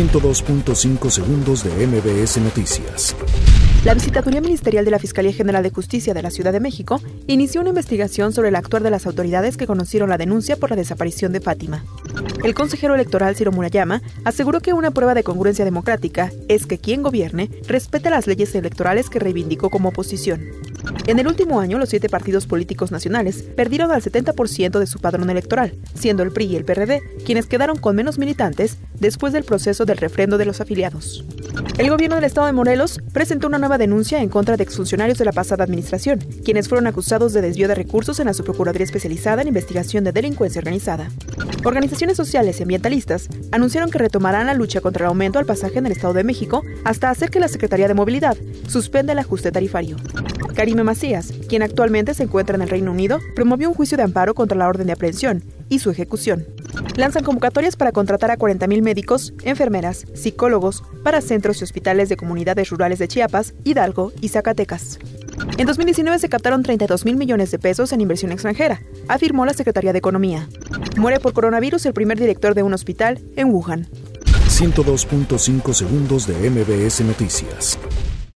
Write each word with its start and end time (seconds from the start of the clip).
102.5 0.00 1.10
segundos 1.10 1.62
de 1.62 1.86
MBS 1.86 2.38
Noticias. 2.38 3.14
La 3.84 3.92
Visitaduría 3.92 4.40
Ministerial 4.40 4.82
de 4.82 4.90
la 4.90 4.98
Fiscalía 4.98 5.34
General 5.34 5.62
de 5.62 5.68
Justicia 5.68 6.14
de 6.14 6.22
la 6.22 6.30
Ciudad 6.30 6.52
de 6.52 6.60
México 6.60 7.02
inició 7.26 7.60
una 7.60 7.68
investigación 7.68 8.32
sobre 8.32 8.48
el 8.48 8.56
actuar 8.56 8.82
de 8.82 8.90
las 8.90 9.06
autoridades 9.06 9.58
que 9.58 9.66
conocieron 9.66 10.08
la 10.08 10.16
denuncia 10.16 10.56
por 10.56 10.70
la 10.70 10.76
desaparición 10.76 11.34
de 11.34 11.42
Fátima. 11.42 11.84
El 12.42 12.54
consejero 12.54 12.94
electoral 12.94 13.36
Ciro 13.36 13.52
Murayama 13.52 14.00
aseguró 14.24 14.60
que 14.60 14.72
una 14.72 14.90
prueba 14.90 15.12
de 15.12 15.22
congruencia 15.22 15.66
democrática 15.66 16.32
es 16.48 16.64
que 16.64 16.78
quien 16.78 17.02
gobierne 17.02 17.50
respete 17.66 18.08
las 18.08 18.26
leyes 18.26 18.54
electorales 18.54 19.10
que 19.10 19.18
reivindicó 19.18 19.68
como 19.68 19.90
oposición. 19.90 20.40
En 21.06 21.18
el 21.18 21.26
último 21.26 21.60
año, 21.60 21.78
los 21.78 21.88
siete 21.88 22.08
partidos 22.08 22.46
políticos 22.46 22.90
nacionales 22.90 23.42
perdieron 23.42 23.90
al 23.90 24.02
70% 24.02 24.78
de 24.78 24.86
su 24.86 25.00
padrón 25.00 25.30
electoral, 25.30 25.74
siendo 25.94 26.22
el 26.22 26.32
PRI 26.32 26.46
y 26.46 26.56
el 26.56 26.64
PRD 26.64 27.02
quienes 27.24 27.46
quedaron 27.46 27.78
con 27.78 27.96
menos 27.96 28.18
militantes 28.18 28.78
después 28.98 29.32
del 29.32 29.44
proceso 29.44 29.84
del 29.84 29.98
refrendo 29.98 30.38
de 30.38 30.44
los 30.44 30.60
afiliados. 30.60 31.24
El 31.78 31.90
gobierno 31.90 32.16
del 32.16 32.24
estado 32.24 32.46
de 32.46 32.52
Morelos 32.52 33.00
presentó 33.12 33.46
una 33.46 33.58
nueva 33.58 33.78
denuncia 33.78 34.22
en 34.22 34.28
contra 34.28 34.56
de 34.56 34.62
exfuncionarios 34.62 35.18
de 35.18 35.24
la 35.24 35.32
pasada 35.32 35.64
administración, 35.64 36.20
quienes 36.44 36.68
fueron 36.68 36.86
acusados 36.86 37.32
de 37.32 37.40
desvío 37.40 37.68
de 37.68 37.74
recursos 37.74 38.20
en 38.20 38.26
la 38.26 38.34
subprocuraduría 38.34 38.84
especializada 38.84 39.42
en 39.42 39.48
investigación 39.48 40.04
de 40.04 40.12
delincuencia 40.12 40.60
organizada. 40.60 41.08
Organizaciones 41.64 42.16
sociales 42.16 42.58
y 42.58 42.62
ambientalistas 42.62 43.28
anunciaron 43.52 43.90
que 43.90 43.98
retomarán 43.98 44.46
la 44.46 44.54
lucha 44.54 44.80
contra 44.80 45.06
el 45.06 45.08
aumento 45.08 45.38
al 45.38 45.46
pasaje 45.46 45.78
en 45.78 45.86
el 45.86 45.92
Estado 45.92 46.14
de 46.14 46.24
México 46.24 46.62
hasta 46.84 47.10
hacer 47.10 47.30
que 47.30 47.40
la 47.40 47.48
Secretaría 47.48 47.88
de 47.88 47.94
Movilidad 47.94 48.36
suspenda 48.68 49.12
el 49.12 49.18
ajuste 49.18 49.50
tarifario. 49.50 49.96
Karime 50.54 50.84
Macías, 50.84 51.32
quien 51.48 51.62
actualmente 51.62 52.14
se 52.14 52.24
encuentra 52.24 52.56
en 52.56 52.62
el 52.62 52.68
Reino 52.68 52.90
Unido, 52.90 53.18
promovió 53.34 53.68
un 53.68 53.74
juicio 53.74 53.96
de 53.96 54.04
amparo 54.04 54.34
contra 54.34 54.58
la 54.58 54.68
orden 54.68 54.86
de 54.86 54.92
aprehensión 54.92 55.42
y 55.68 55.78
su 55.78 55.90
ejecución. 55.90 56.46
Lanzan 56.96 57.24
convocatorias 57.24 57.76
para 57.76 57.92
contratar 57.92 58.30
a 58.30 58.36
40.000 58.36 58.82
médicos, 58.82 59.32
enfermeras, 59.42 60.06
psicólogos 60.14 60.82
para 61.02 61.20
centros 61.20 61.60
y 61.60 61.64
hospitales 61.64 62.08
de 62.08 62.16
comunidades 62.16 62.70
rurales 62.70 62.98
de 62.98 63.08
Chiapas, 63.08 63.54
Hidalgo 63.64 64.12
y 64.20 64.28
Zacatecas. 64.28 64.98
En 65.56 65.66
2019 65.66 66.18
se 66.18 66.28
captaron 66.28 66.62
32 66.62 67.04
mil 67.04 67.16
millones 67.16 67.50
de 67.50 67.58
pesos 67.58 67.92
en 67.92 68.00
inversión 68.00 68.32
extranjera, 68.32 68.82
afirmó 69.08 69.46
la 69.46 69.54
Secretaría 69.54 69.92
de 69.92 69.98
Economía. 69.98 70.48
Muere 70.96 71.20
por 71.20 71.32
coronavirus 71.32 71.86
el 71.86 71.94
primer 71.94 72.18
director 72.18 72.54
de 72.54 72.62
un 72.62 72.74
hospital 72.74 73.20
en 73.36 73.50
Wuhan. 73.50 73.88
102.5 74.48 75.72
segundos 75.72 76.26
de 76.26 76.50
MBS 76.50 77.00
Noticias. 77.02 77.78